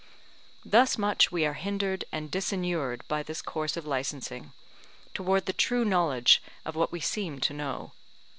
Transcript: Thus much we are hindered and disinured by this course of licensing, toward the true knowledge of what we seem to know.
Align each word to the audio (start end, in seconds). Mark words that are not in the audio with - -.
Thus 0.65 0.97
much 0.97 1.31
we 1.31 1.45
are 1.45 1.53
hindered 1.53 2.05
and 2.11 2.31
disinured 2.31 3.07
by 3.07 3.21
this 3.21 3.39
course 3.39 3.77
of 3.77 3.85
licensing, 3.85 4.51
toward 5.13 5.45
the 5.45 5.53
true 5.53 5.85
knowledge 5.85 6.41
of 6.65 6.75
what 6.75 6.91
we 6.91 6.99
seem 6.99 7.39
to 7.39 7.53
know. 7.53 7.91